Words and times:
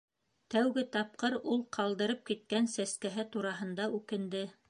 Тәүге 0.53 0.83
тапҡыр 0.95 1.35
ул 1.55 1.61
ҡалдырып 1.77 2.25
киткән 2.31 2.71
сәскәһе 2.79 3.29
тураһында 3.37 3.89
үкенде. 4.01 4.45